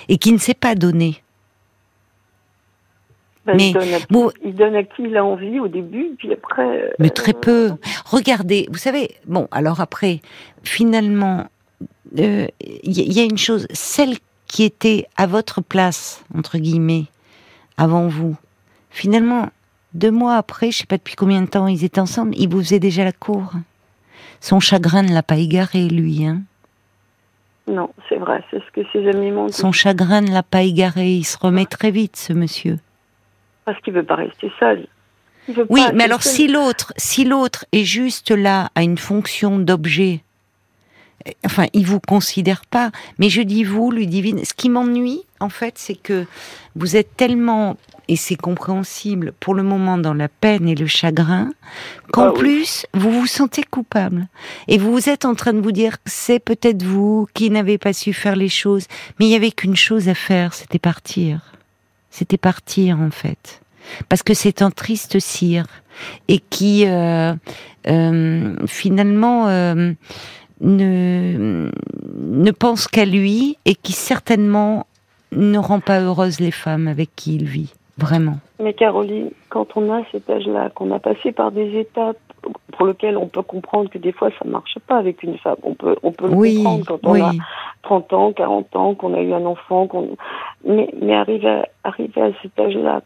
[0.08, 1.22] et qui ne sait pas donner.
[3.46, 5.68] Ben, mais il, donne à qui, vous- il donne à qui il a envie au
[5.68, 6.92] début, puis après.
[6.98, 7.72] Mais très peu.
[8.04, 10.20] Regardez, vous savez, bon, alors après,
[10.64, 11.46] finalement,
[12.14, 12.50] il
[12.84, 14.16] y, y a une chose, celle
[14.48, 17.04] qui était à votre place, entre guillemets,
[17.78, 18.36] avant vous,
[18.90, 19.48] finalement,
[19.94, 22.60] deux mois après, je sais pas depuis combien de temps ils étaient ensemble, il vous
[22.60, 23.52] faisait déjà la cour.
[24.40, 26.24] Son chagrin ne l'a pas égaré, lui.
[26.24, 26.42] Hein.
[27.66, 29.52] Non, c'est vrai, c'est ce que ses amis m'ont dit.
[29.52, 31.12] Son chagrin ne l'a pas égaré.
[31.12, 32.78] Il se remet très vite, ce monsieur.
[33.64, 34.86] Parce qu'il veut pas rester seul.
[35.68, 36.32] Oui, mais alors seul.
[36.32, 40.20] si l'autre, si l'autre est juste là à une fonction d'objet,
[41.26, 42.90] euh, enfin, il vous considère pas.
[43.18, 46.26] Mais je dis vous, Ludivine, ce qui m'ennuie, en fait, c'est que
[46.76, 47.76] vous êtes tellement
[48.08, 51.50] et c'est compréhensible, pour le moment dans la peine et le chagrin,
[52.10, 52.38] qu'en Ah oui.
[52.38, 54.28] plus, vous vous sentez coupable.
[54.66, 58.14] Et vous êtes en train de vous dire, c'est peut-être vous qui n'avez pas su
[58.14, 58.86] faire les choses,
[59.18, 61.52] mais il y avait qu'une chose à faire, c'était partir.
[62.10, 63.60] C'était partir, en fait.
[64.08, 65.66] Parce que c'est un triste cire,
[66.28, 67.34] et qui, euh,
[67.88, 69.92] euh, finalement, euh,
[70.60, 71.70] ne,
[72.16, 74.86] ne pense qu'à lui, et qui certainement
[75.32, 77.72] ne rend pas heureuses les femmes avec qui il vit.
[77.98, 78.38] Vraiment.
[78.60, 82.18] Mais Caroline, quand on a cet âge-là, qu'on a passé par des étapes
[82.72, 85.74] pour lesquelles on peut comprendre que des fois ça marche pas avec une femme, on
[85.74, 87.20] peut, on peut le comprendre quand on oui.
[87.20, 87.32] a
[87.82, 90.10] 30 ans, 40 ans, qu'on a eu un enfant, qu'on...
[90.64, 93.00] mais, mais arriver à, arriver à cet âge-là,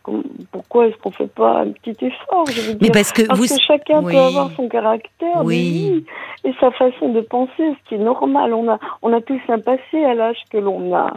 [0.50, 3.46] pourquoi est-ce qu'on fait pas un petit effort je veux Mais parce que Parce vous.
[3.46, 4.12] que chacun oui.
[4.12, 6.05] peut avoir son caractère, Oui.
[6.44, 8.52] et sa façon de penser, ce qui est normal.
[8.55, 11.12] On a, on a tous un passé à l'âge que l'on a.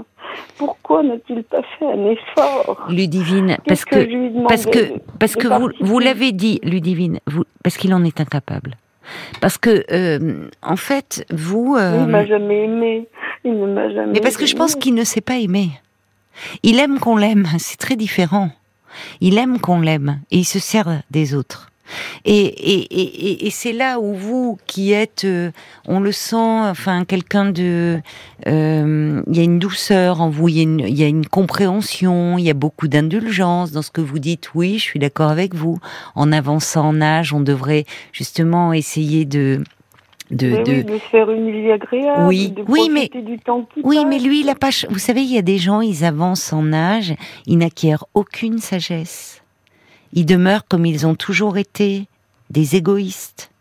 [0.57, 2.85] Pourquoi n'a-t-il pas fait un effort?
[2.89, 4.79] Ludivine, parce Qu'est-ce que, parce que
[5.25, 8.75] parce que vous, vous l'avez dit, Ludivine, vous, parce qu'il en est incapable.
[9.39, 11.75] Parce que euh, en fait, vous.
[11.77, 13.07] euh, Il m'a jamais aimé.
[13.43, 14.13] Il ne m'a jamais.
[14.13, 14.81] mais parce que je pense aimé.
[14.81, 15.69] qu'il ne sait pas aimer.
[16.63, 18.49] Il aime qu'on l'aime, c'est très différent.
[19.21, 21.69] Il aime qu'on l'aime et il se sert des autres.
[22.25, 25.51] Et, et, et, et- et c'est là où vous, qui êtes, euh,
[25.87, 27.99] on le sent, enfin quelqu'un de,
[28.47, 31.07] euh, il y a une douceur en vous, il y a une, il y a
[31.07, 34.49] une compréhension, il y a beaucoup d'indulgence dans ce que vous dites.
[34.55, 35.77] Oui, je suis d'accord avec vous.
[36.15, 39.63] En avançant en âge, on devrait justement essayer de,
[40.31, 42.23] de, Mais de, oui, de se faire une vie agréable.
[42.27, 44.05] Oui, de oui, mais- du temps qui oui, passe.
[44.09, 44.69] mais lui, il a pas.
[44.89, 47.13] Vous savez, il y a des gens, ils avancent en âge,
[47.45, 49.41] ils n'acquièrent aucune sagesse.
[50.15, 52.07] Ils demeurent comme ils ont toujours été,
[52.49, 53.51] des égoïstes.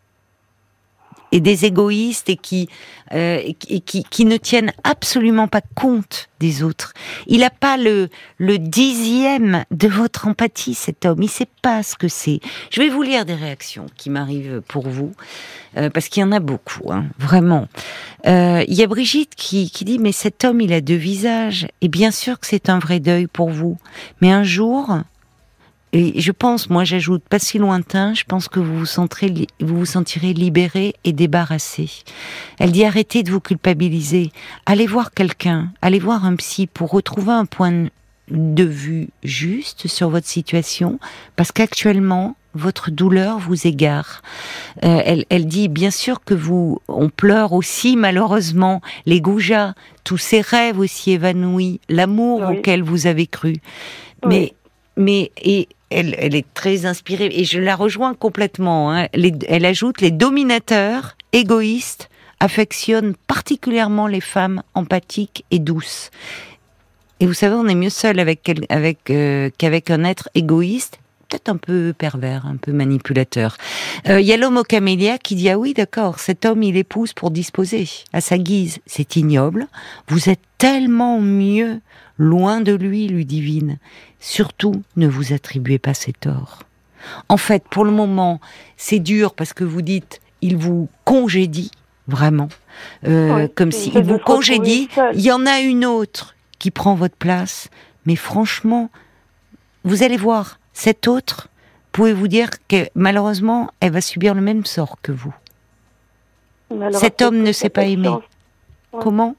[1.31, 2.69] Et des égoïstes et qui,
[3.11, 6.93] euh, et qui, qui, ne tiennent absolument pas compte des autres.
[7.27, 11.21] Il n'a pas le, le dixième de votre empathie, cet homme.
[11.21, 12.39] Il sait pas ce que c'est.
[12.69, 15.11] Je vais vous lire des réactions qui m'arrivent pour vous,
[15.75, 17.67] euh, parce qu'il y en a beaucoup, hein, vraiment.
[18.27, 21.67] Euh, Il y a Brigitte qui, qui dit mais cet homme il a deux visages
[21.81, 23.77] et bien sûr que c'est un vrai deuil pour vous
[24.21, 24.99] mais un jour
[25.95, 29.77] et je pense moi j'ajoute pas si lointain je pense que vous vous sentirez vous
[29.79, 31.89] vous sentirez libéré et débarrassé
[32.59, 34.31] elle dit arrêtez de vous culpabiliser
[34.65, 37.85] allez voir quelqu'un allez voir un psy pour retrouver un point
[38.29, 40.99] de vue juste sur votre situation
[41.37, 44.21] parce qu'actuellement votre douleur vous égare
[44.83, 50.17] euh, elle, elle dit bien sûr que vous, on pleure aussi malheureusement les goujats, tous
[50.17, 52.57] ces rêves aussi évanouis, l'amour Oui.
[52.57, 53.57] auquel vous avez cru.
[54.23, 54.29] Oui.
[54.29, 54.53] Mais,
[54.97, 58.91] mais et elle, est très inspirée et je la rejoins complètement.
[58.91, 59.07] hein.
[59.13, 66.11] Elle ajoute les dominateurs égoïstes affectionnent particulièrement les femmes empathiques et douces.
[67.19, 70.99] Et vous savez, on est mieux seul euh, qu'avec un être égoïste,
[71.35, 73.57] peut-être un peu pervers, un peu manipulateur.
[74.07, 76.77] Euh, Il y a l'homme au camélia qui dit ah oui d'accord, cet homme il
[76.77, 78.79] épouse pour disposer à sa guise.
[78.85, 79.67] C'est ignoble.
[80.07, 81.81] Vous êtes tellement mieux
[82.17, 83.77] loin de lui, Ludivine.
[84.19, 86.59] Surtout, ne vous attribuez pas ses torts.
[87.27, 88.39] En fait, pour le moment,
[88.77, 91.71] c'est dur parce que vous dites il vous congédie
[92.07, 92.49] vraiment,
[93.07, 94.87] Euh, Oui, comme c'est si vous congédie.
[95.15, 97.69] Il y en a une autre qui prend votre place,
[98.05, 98.89] mais franchement,
[99.83, 101.47] vous allez voir, cette autre,
[101.93, 105.33] pouvez-vous dire que malheureusement, elle va subir le même sort que vous?
[106.93, 107.85] Cet homme ne de pas.
[107.85, 108.99] Ouais.
[109.01, 109.35] Comment?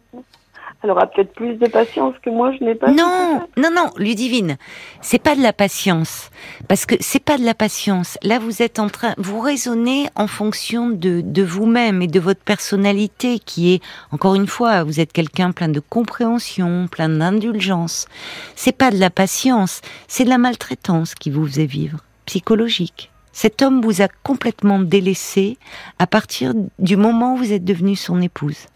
[0.86, 2.92] Elle aura peut-être plus de patience que moi, je n'ai pas.
[2.92, 4.56] Non, non, non, Ludivine,
[5.00, 6.30] c'est pas de la patience,
[6.68, 8.18] parce que c'est pas de la patience.
[8.22, 12.40] Là, vous êtes en train, vous raisonnez en fonction de, de vous-même et de votre
[12.40, 18.06] personnalité, qui est, encore une fois, vous êtes quelqu'un plein de compréhension, plein d'indulgence.
[18.54, 23.10] C'est pas de la patience, c'est de la maltraitance qui vous faisait vivre, psychologique.
[23.32, 25.58] Cet homme vous a complètement délaissé
[25.98, 28.68] à partir du moment où vous êtes devenue son épouse.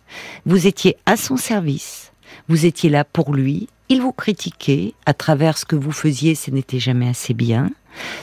[0.46, 2.12] Vous étiez à son service,
[2.48, 6.50] vous étiez là pour lui, il vous critiquait à travers ce que vous faisiez, ce
[6.50, 7.70] n'était jamais assez bien.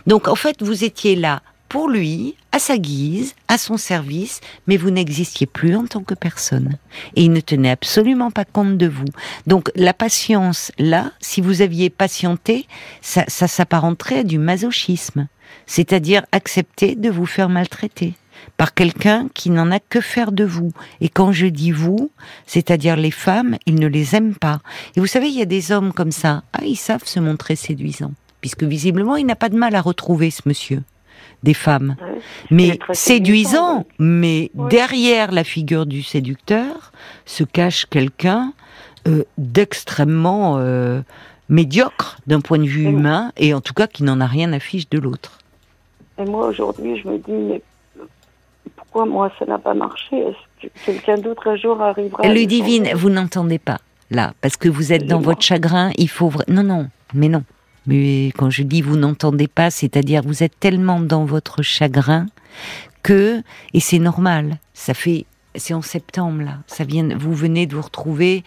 [0.07, 4.77] Donc en fait, vous étiez là pour lui, à sa guise, à son service, mais
[4.77, 6.77] vous n'existiez plus en tant que personne.
[7.15, 9.05] Et il ne tenait absolument pas compte de vous.
[9.45, 12.67] Donc la patience, là, si vous aviez patienté,
[13.01, 15.27] ça, ça s'apparenterait à du masochisme,
[15.65, 18.13] c'est-à-dire accepter de vous faire maltraiter
[18.57, 20.71] par quelqu'un qui n'en a que faire de vous.
[21.01, 22.11] Et quand je dis vous,
[22.45, 24.59] c'est-à-dire les femmes, ils ne les aiment pas.
[24.95, 27.55] Et vous savez, il y a des hommes comme ça, ah, ils savent se montrer
[27.55, 30.81] séduisants, puisque visiblement, il n'a pas de mal à retrouver ce monsieur
[31.43, 31.95] des femmes.
[32.01, 32.19] Ouais.
[32.49, 34.69] Mais séduisant, mais Oui.
[34.69, 36.91] derrière la figure du séducteur
[37.25, 38.53] se cache quelqu'un
[39.07, 41.01] euh, d'extrêmement euh,
[41.49, 44.59] médiocre d'un point de vue humain et en tout cas qui n'en a rien à
[44.59, 45.37] fiche de l'autre.
[46.19, 47.61] Et moi aujourd'hui, je me dis, mais
[48.97, 50.17] pourquoi moi ça n'a pas marché?
[50.17, 53.77] Est-ce que quelqu'un d'autre un jour arrivera Le divine, vous n'entendez pas
[54.09, 55.91] là, parce que vous êtes dans votre chagrin.
[55.97, 57.43] Il faut non, non, mais non.
[57.85, 62.25] Mais quand je dis vous n'entendez pas, c'est-à-dire vous êtes tellement dans votre chagrin
[63.03, 63.43] que
[63.75, 64.57] et c'est normal.
[64.73, 66.57] Ça fait c'est en septembre là.
[66.65, 67.07] Ça vient.
[67.19, 68.43] Vous venez de vous retrouver.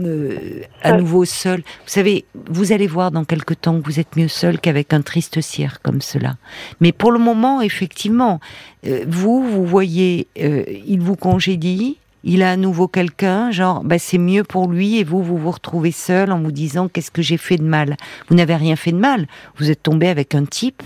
[0.00, 0.98] Euh, à Ouais.
[0.98, 1.60] nouveau seul.
[1.60, 5.02] Vous savez, vous allez voir dans quelque temps que vous êtes mieux seul qu'avec un
[5.02, 6.36] triste cire comme cela.
[6.80, 8.40] Mais pour le moment, effectivement,
[8.86, 14.00] euh, vous, vous voyez, euh, il vous congédie, il a à nouveau quelqu'un, genre, bah,
[14.00, 17.22] c'est mieux pour lui, et vous, vous vous retrouvez seul en vous disant, qu'est-ce que
[17.22, 17.96] j'ai fait de mal?
[18.28, 19.28] Vous n'avez rien fait de mal.
[19.58, 20.82] Vous êtes tombé avec un type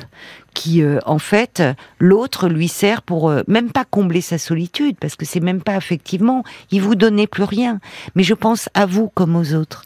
[0.52, 1.62] qui, euh, en fait,
[1.98, 5.76] l'autre lui sert pour euh, même pas combler sa solitude, parce que c'est même pas
[5.76, 7.80] effectivement, il vous donnait plus rien.
[8.14, 9.82] Mais je pense à vous comme aux autres.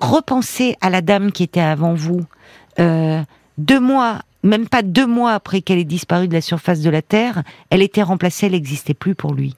[0.00, 2.22] Repensez à la dame qui était avant vous.
[2.78, 3.20] Euh,
[3.58, 7.02] deux mois, même pas deux mois après qu'elle ait disparu de la surface de la
[7.02, 9.56] Terre, elle était remplacée, elle n'existait plus pour lui.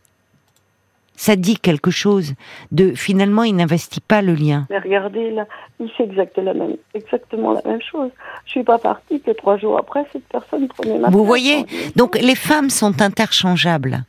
[1.22, 2.34] Ça dit quelque chose
[2.72, 4.66] de finalement il n'investit pas le lien.
[4.70, 5.46] Mais regardez, là,
[5.78, 8.10] il fait exactement la même, exactement la même chose.
[8.44, 12.18] Je suis pas partie que trois jours après, cette personne prenait ma Vous voyez Donc
[12.20, 14.02] les femmes sont interchangeables.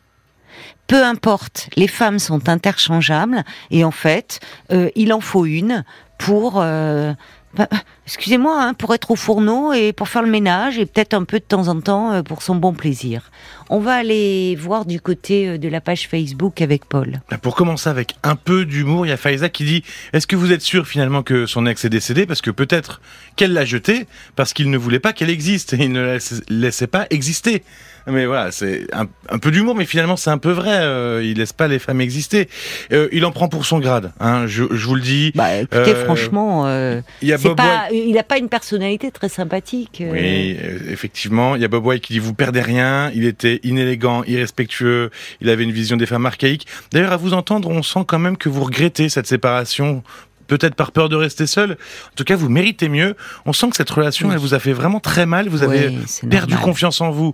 [0.88, 4.40] Peu importe, les femmes sont interchangeables et en fait,
[4.72, 5.84] euh, il en faut une
[6.18, 7.14] pour, euh,
[7.56, 7.68] bah,
[8.08, 11.40] excusez-moi, hein, pour être au fourneau et pour faire le ménage et peut-être un peu
[11.40, 13.32] de temps en temps euh, pour son bon plaisir.
[13.70, 17.22] On va aller voir du côté euh, de la page Facebook avec Paul.
[17.30, 20.36] Ben, Pour commencer avec un peu d'humour, il y a Faiza qui dit Est-ce que
[20.36, 22.26] vous êtes sûr finalement que son ex est décédé?
[22.26, 23.02] Parce que peut-être
[23.36, 26.18] qu'elle l'a jeté parce qu'il ne voulait pas qu'elle existe et il ne la
[26.50, 27.64] laissait pas exister.
[28.08, 30.80] Mais voilà, c'est un, un peu d'humour, mais finalement c'est un peu vrai.
[30.82, 32.50] euh, il laisse pas les femmes exister.
[32.92, 34.12] Euh, il en prend pour son grade.
[34.20, 35.32] Hein, je, je vous le dis.
[35.36, 39.10] Bah, écoutez, Euh, franchement, euh, Il y a Bob pas, il n'a pas une personnalité
[39.12, 40.04] très sympathique.
[40.06, 40.58] Oui,
[40.90, 41.56] effectivement.
[41.56, 43.10] Il y a Bob White qui dit vous perdez rien.
[43.16, 45.10] Il était inélégant, irrespectueux.
[45.42, 46.68] Il avait une vision des femmes archaïques.
[46.92, 50.04] D'ailleurs, à vous entendre, on sent quand même que vous regrettez cette séparation.
[50.48, 51.72] Peut-être par peur de rester seul.
[51.72, 53.16] En tout cas, vous méritez mieux.
[53.46, 54.34] On sent que cette relation, Oui.
[54.36, 55.48] elle vous a fait vraiment très mal.
[55.50, 56.60] Vous avez Oui, perdu normal.
[56.70, 57.34] confiance en vous.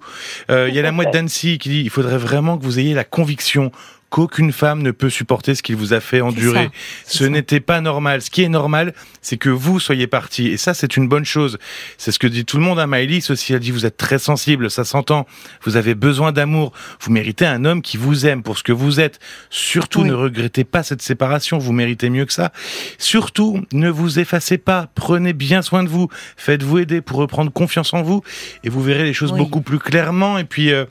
[0.50, 2.93] Euh, Il y a la mouette d'Annecy qui dit il faudrait vraiment que vous ayez
[2.93, 3.72] la conviction
[4.10, 6.69] qu'aucune femme ne peut supporter ce qu'il vous a fait endurer.
[7.06, 8.22] Ce n'était pas normal.
[8.22, 10.48] Ce qui est normal, c'est que vous soyez parti.
[10.48, 11.58] Et ça, c'est une bonne chose.
[11.98, 12.80] C'est ce que dit tout le monde.
[12.80, 12.88] Hein.
[12.88, 15.28] Maëlys aussi a dit, vous êtes très sensible, ça s'entend.
[15.63, 16.74] Vous avez besoin d'amour.
[17.02, 19.19] Vous méritez un homme qui vous aime pour ce que vous êtes.
[19.50, 20.10] Surtout, Oui.
[20.10, 21.58] ne regrettez pas cette séparation.
[21.60, 22.52] Vous méritez mieux que ça.
[22.98, 24.88] Surtout, ne vous effacez pas.
[24.95, 26.10] Prenez bien soin de vous.
[26.38, 28.22] Faites-vous aider pour reprendre confiance en vous.
[28.63, 29.38] Et vous verrez les choses Oui.
[29.39, 30.38] beaucoup plus clairement.
[30.38, 30.86] Et puis, euh,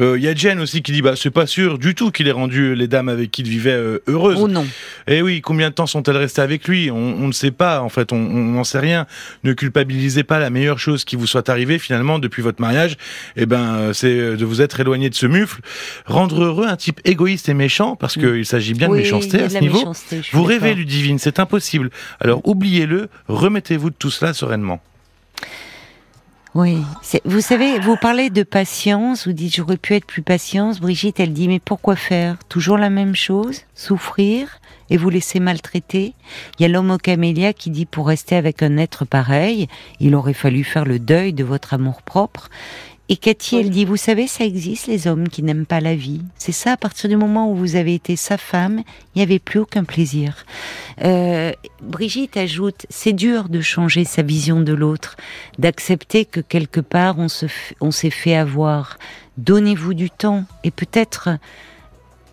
[0.00, 2.28] euh, il y a Jen aussi qui dit bah c'est pas sûr du tout qu'il
[2.28, 4.38] ait rendu les dames avec qui il vivait euh, heureuses.
[4.40, 4.66] Oh non.
[5.06, 6.90] Eh oui, combien de temps sont-elles restées avec lui?
[6.90, 9.06] On, on ne sait pas, en fait, on n'en sait rien.
[9.44, 12.96] Ne culpabilisez pas la meilleure chose qui vous soit arrivée finalement depuis votre mariage.
[13.36, 15.60] Eh ben, euh, c'est de vous être éloigné de ce mufle,
[16.06, 18.88] rendre heureux un type égoïste et méchant, parce qu'il s'agit bien.
[18.88, 19.78] Oui, de méchanceté à ce niveau.
[19.78, 20.78] méchanceté, Vous rêvez, d'accord.
[20.78, 21.90] Ludivine, c'est impossible.
[22.20, 24.80] Alors oubliez-le, remettez-vous de tout cela sereinement.
[26.54, 26.76] Oui,
[27.24, 30.80] vous savez, vous parlez de patience, vous dites j'aurais pu être plus patiente.
[30.80, 32.36] Brigitte, elle dit mais pourquoi faire?
[32.50, 33.62] Toujours la même chose?
[33.74, 34.58] Souffrir?
[34.90, 36.12] Et vous laisser maltraiter?
[36.58, 39.66] Il y a l'homme au camélia qui dit pour rester avec un être pareil,
[39.98, 42.50] il aurait fallu faire le deuil de votre amour propre.
[43.12, 43.60] Et Cathy, Oui.
[43.60, 46.22] elle dit, vous savez, ça existe les hommes qui n'aiment pas la vie.
[46.38, 48.82] C'est ça, à partir du moment où vous avez été sa femme,
[49.14, 50.46] il n'y avait plus aucun plaisir.
[51.04, 55.16] Euh, Brigitte ajoute, c'est dur de changer sa vision de l'autre,
[55.58, 57.44] d'accepter que quelque part on se
[57.90, 58.96] s'est fait avoir.
[59.36, 61.28] Donnez-vous du temps et peut-être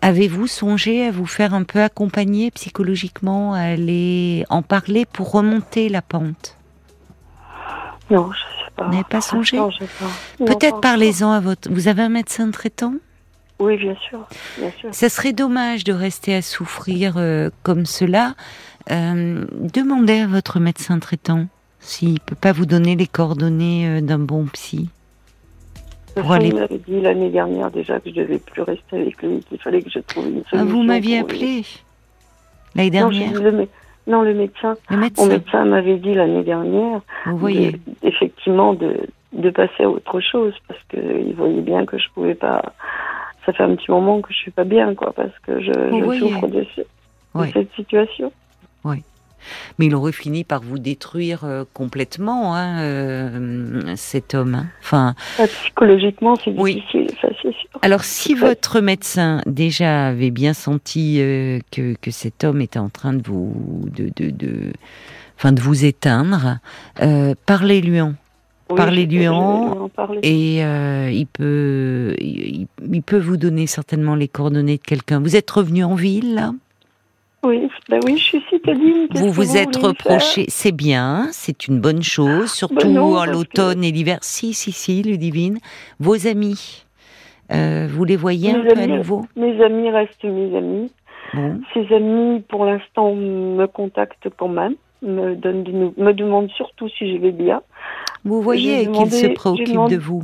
[0.00, 5.90] avez-vous songé à vous faire un peu accompagner psychologiquement, à aller en parler pour remonter
[5.90, 6.56] la pente?
[8.10, 8.84] Non, je pas.
[8.86, 9.84] Vous n'avez pas songé Non, je.
[10.40, 11.70] Non, Peut-être parlez-en à votre.
[11.70, 12.94] Vous avez un médecin traitant?
[13.58, 14.26] Oui, bien sûr,
[14.58, 14.88] bien sûr.
[14.92, 18.34] Ça serait dommage de rester à souffrir euh, comme cela.
[18.90, 21.46] Euh, demandez à votre médecin traitant
[21.78, 24.88] s'il peut pas vous donner les coordonnées euh, d'un bon psy.
[26.16, 29.40] Le Pour aller- m'avait dit l'année dernière déjà que je devais plus rester avec lui,
[29.48, 30.72] qu'il fallait que je trouve une Ah, solution.
[30.76, 31.64] vous m'aviez appelé
[32.74, 33.28] l'année Non, dernière.
[33.32, 33.68] dit le, mé-
[34.06, 34.76] non, le médecin.
[34.90, 35.64] Le Mon médecin.
[35.64, 37.72] m'avait dit l'année dernière, Vous voyez.
[37.72, 38.96] de- effectivement, de,
[39.32, 42.72] de passer à autre chose parce qu'il voyait bien que je pouvais pas.
[43.46, 45.72] Ça fait un petit moment que je suis pas bien, quoi, parce que je,
[46.18, 46.86] souffre de, ce- de
[47.34, 47.50] Ouais.
[47.52, 48.32] cette situation.
[49.78, 54.54] Mais il aurait fini par vous détruire euh, complètement, hein, euh, cet homme.
[54.54, 54.66] hein.
[54.82, 56.74] Enfin, Ah, Psychologiquement, c'est Oui.
[56.76, 57.70] difficile, ça c'est sûr.
[57.82, 58.40] Alors, si Ouais.
[58.40, 63.22] votre médecin déjà avait bien senti euh, que, que cet homme était en train de
[63.26, 64.72] vous, de, de, de-
[65.36, 66.58] enfin de vous éteindre,
[67.02, 68.14] euh, parlez-lui en.
[68.68, 69.90] Oui, Parlez-lui en.
[70.22, 75.18] Et euh, il peut, il, il peut vous donner certainement les coordonnées de quelqu'un.
[75.18, 76.52] Vous êtes revenu en ville là?
[77.42, 79.06] Oui, ben oui, je suis citadine.
[79.14, 83.82] Vous vous êtes reproché, c'est bien, c'est une bonne chose, surtout Ben non, en l'automne
[83.82, 84.18] et l'hiver.
[84.22, 85.58] Si, si, si, Ludivine.
[86.00, 86.84] Vos amis,
[87.52, 89.24] euh, vous les voyez un Mes peu à nouveau?
[89.36, 90.92] Mes amis restent mes amis.
[91.32, 91.60] Bon.
[91.72, 97.18] Ces amis, pour l'instant, me contactent quand même, me, donnent me demandent surtout si je
[97.22, 97.62] vais bien.
[98.24, 100.22] Vous voyez J'ai qu'il demandé- se j'ai préoccupe demandé- de vous?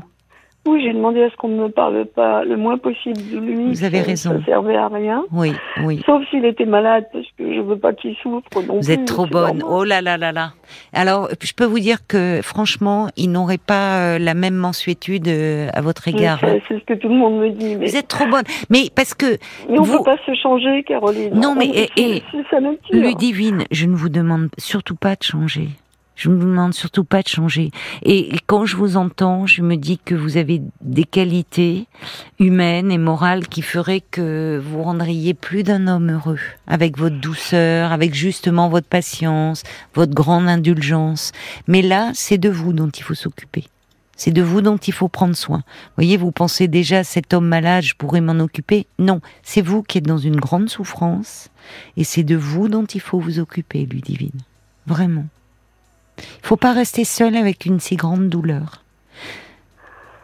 [0.66, 3.68] Oui, j'ai demandé à ce qu'on ne me parle pas le moins possible de lui.
[3.70, 4.31] Vous avez raison.
[4.40, 5.24] Ça servait à rien.
[5.33, 5.52] Oui,
[5.85, 6.02] oui.
[6.05, 9.05] Sauf s'il était malade, parce que je veux pas qu'il souffre non Vous plus, êtes
[9.05, 9.59] trop bonne.
[9.59, 9.79] normal.
[9.81, 10.50] Oh là là là là.
[10.92, 15.68] Alors, je peux vous dire que franchement, il n'aurait pas euh, la même mensuétude euh,
[15.72, 16.40] à votre égard.
[16.40, 17.76] C'est ce que tout le monde me dit.
[17.76, 18.44] Mais, Vous êtes trop bonne.
[18.68, 19.38] Mais parce que
[19.70, 21.33] mais on vous- peut pas se changer, Caroline.
[21.35, 22.79] Non, mais- et- et- c'est sa nature.
[22.92, 25.68] Ludivine, je ne vous demande surtout pas de changer.
[26.16, 27.70] Je vous demande surtout pas de changer.
[28.02, 31.87] Et quand je vous entends, je me dis que vous avez des qualités
[32.38, 36.40] humaines et morales qui feraient que vous rendriez plus d'un homme heureux.
[36.66, 39.62] Avec votre douceur, avec justement votre patience,
[39.94, 41.33] votre grande indulgence.
[41.68, 43.64] Mais là, c'est de vous dont il faut s'occuper.
[44.16, 45.62] C'est de vous dont il faut prendre soin.
[45.96, 48.87] Voyez, vous pensez déjà, cet homme malade, je pourrais m'en occuper?
[48.98, 51.50] Non, c'est vous qui êtes dans une grande souffrance.
[51.98, 54.40] Et c'est de vous dont il faut vous occuper, Ludivine.
[54.87, 55.26] Vraiment.
[56.18, 58.83] Il faut pas rester seul avec une si grande douleur.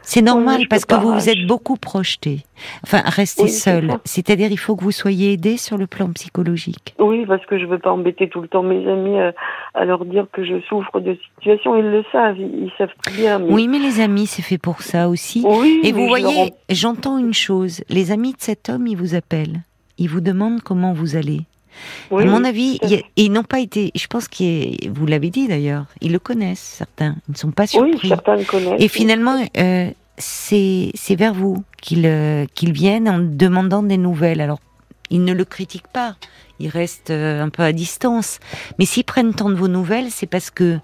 [0.05, 2.45] C'est normal Oui, parce que vous vous êtes beaucoup projeté.
[2.83, 3.93] Enfin, rester Oui, seul.
[4.05, 6.95] C'est-à-dire, il faut que vous soyez aidé sur le plan psychologique.
[6.99, 9.31] Oui, parce que je veux pas embêter tout le temps mes amis euh,
[9.75, 11.77] à leur dire que je souffre de situation.
[11.77, 13.39] Ils le savent, ils, ils savent très bien.
[13.39, 13.53] Mais...
[13.53, 15.45] Oui, mais les amis, c'est fait pour ça aussi.
[15.47, 17.83] Oui, Et vous je leur voyez, en- j'entends une chose.
[17.89, 19.61] Les amis de cet homme, ils vous appellent.
[19.99, 21.43] Ils vous demandent comment vous allez.
[22.11, 23.91] Oui, à mon oui, avis, a- ils n'ont pas été.
[23.95, 25.87] Je pense que vous l'avez dit d'ailleurs.
[26.01, 27.17] Ils le connaissent certains.
[27.29, 28.09] Ils ne sont pas Oui, surpris.
[28.09, 28.81] certains le connaissent.
[28.81, 34.41] Et finalement, euh, c'est c'est vers vous qu'ils euh, qu'ils viennent en demandant des nouvelles.
[34.41, 34.59] Alors,
[35.13, 36.17] ils ne le critiquent pas.
[36.59, 38.39] Ils restent euh, un peu à distance.
[38.79, 40.79] Mais s'ils prennent tant de vos nouvelles, c'est parce que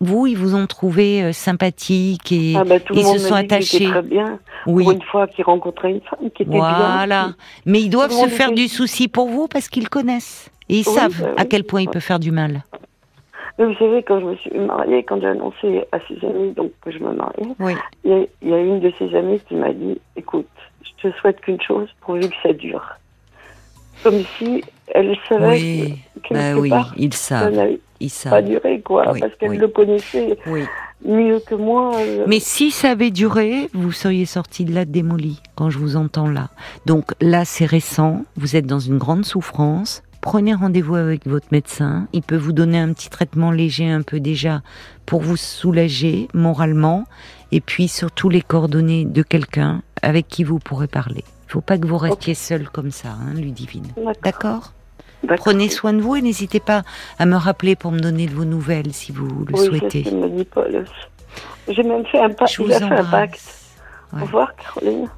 [0.00, 3.28] vous, ils vous ont trouvé euh, sympathique et Ah bah, tout le ils monde se
[3.28, 3.84] sont dit était attachés.
[3.90, 4.38] très bien.
[4.66, 4.84] oui.
[4.84, 7.04] Pour une fois qu'il rencontrait une femme qui était Voilà.
[7.06, 7.36] bien.
[7.66, 10.50] Mais ils doivent Tout le se faire était- du souci pour vous parce qu'ils connaissent.
[10.70, 12.62] Et ils Oui, savent bah à quel point il peut faire du mal.
[13.58, 16.70] Mais vous savez, quand je me suis mariée, quand j'ai annoncé à ses amis donc,
[16.80, 17.74] que je me mariais, Oui.
[18.04, 20.46] il y, a, il y a une de ses amies qui m'a dit Écoute,
[20.84, 22.84] je te souhaite qu'une chose, pourvu que ça dure.
[24.02, 24.62] Comme si
[24.94, 25.94] elle savait Oui.
[26.28, 27.54] que Bah quelque oui, part, ils ça savent.
[27.54, 28.42] n'allait Ils pas
[28.84, 29.56] quoi, Oui, parce qu'elle oui.
[29.58, 30.64] le connaissait Oui.
[31.04, 31.96] mieux que moi.
[31.96, 35.96] euh, Mais si ça avait duré, vous seriez sorti de là démoli quand je vous
[35.96, 36.48] entends là.
[36.86, 38.22] Donc là, c'est récent.
[38.36, 40.02] Vous êtes dans une grande souffrance.
[40.20, 42.06] Prenez rendez-vous avec votre médecin.
[42.12, 44.62] Il peut vous donner un petit traitement léger un peu déjà
[45.06, 47.04] pour vous soulager moralement.
[47.52, 51.24] Et puis surtout les coordonnées de quelqu'un avec qui vous pourrez parler.
[51.48, 53.86] Il faut pas que vous restiez seul comme ça, hein, Ludivine.
[54.22, 54.72] D'accord.
[55.38, 56.82] Prenez soin de vous et n'hésitez pas
[57.18, 60.04] à me rappeler pour me donner de vos nouvelles si vous le Oui, souhaitez.
[61.68, 63.40] J'ai même fait un, pa- Je vous fait un pacte.
[64.12, 64.20] Ouais.
[64.20, 65.08] Au revoir, Caroline.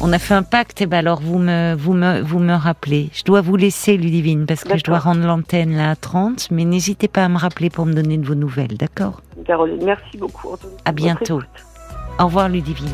[0.00, 3.10] On a fait un pacte, et ben alors vous me, vous me, vous me rappelez.
[3.12, 6.64] Je dois vous laisser, Ludivine, parce que je dois rendre l'antenne là à 30, mais
[6.64, 9.22] n'hésitez pas à me rappeler pour me donner de vos nouvelles, d'accord?
[9.44, 10.48] Caroline, merci beaucoup.
[10.84, 11.42] À bientôt.
[12.18, 12.88] Au revoir, Ludivine.